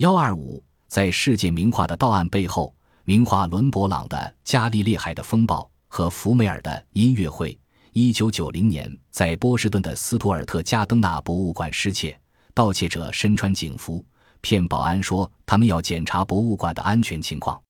[0.00, 7.58] 幺二五，在世界名画的到案背后，名画伦勃朗的《加利利海的风暴》和福梅尔的音乐会。
[7.92, 12.18] 一九九零年，在波士顿的斯图尔特加登纳博物馆失窃，
[12.54, 14.02] 盗窃者身穿警服，
[14.40, 17.60] 骗保安说他们要检查博物馆的安全情况。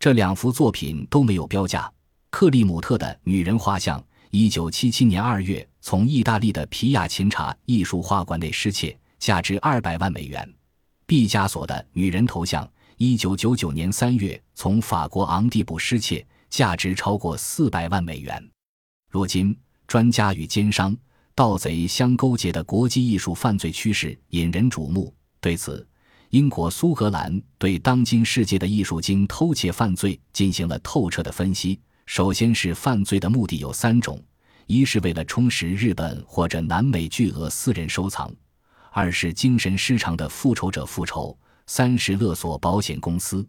[0.00, 1.88] 这两幅作品都没有标价。
[2.30, 10.52] 克利姆特的女人画像，一九七七年二月从意大利的皮亚琴察艺术画馆内失窃，价值二百万美元。
[11.08, 18.46] 毕加索的女人头像，一九九九年三月从法国昂蒂布失窃，价值超过四百万美元。
[19.10, 19.56] 如今，
[19.86, 20.94] 专家与奸商、
[21.34, 25.10] 盗贼相勾结的国际艺术犯罪趋势引人瞩目。
[25.40, 25.88] 对此，
[26.28, 31.80] 英国苏格兰对当今世界的艺术经偷窃犯罪进行了透彻的分析。
[32.04, 34.22] 首先是犯罪的目的有三种：
[34.66, 38.30] 一是为了充实日本或者南美巨额私人收藏；
[38.98, 41.32] 二是精神失常的复仇者复仇；
[41.68, 43.46] 三是勒索保险公司。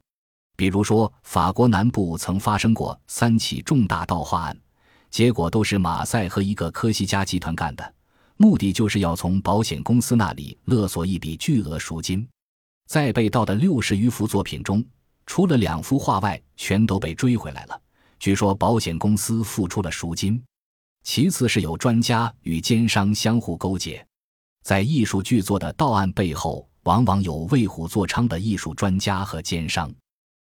[0.55, 4.55] 比如说，法国南部曾发生过三起重大盗画案。
[5.09, 7.93] 结果都是马赛和一个科西嘉集团干的，
[8.37, 12.27] 目的就是要从保险公司那里勒索一笔巨额赎金。
[12.87, 14.85] 在被盗的六十余幅作品中，
[15.25, 17.81] 除了两幅画外，全都被追回来了。
[18.19, 20.39] 据说保险公司付出了赎金。
[21.03, 24.05] 其次是有专家与奸商相互勾结，
[24.63, 29.91] 在艺术巨作的盗案背后，往往有为虎作伥的艺术专家和奸商。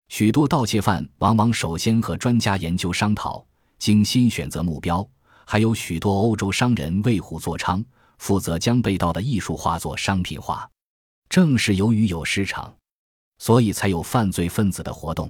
[0.08, 3.44] 许多盗窃犯往往首先和专家研究商讨。
[3.78, 5.04] 精心选择目标，
[5.44, 7.84] 还有许多欧洲商人为虎作伥，
[8.18, 10.70] 负责将被盗的艺术画作商品化。
[11.28, 12.72] 正是由于有市场，
[13.38, 15.28] 所以才有犯罪分子的活动。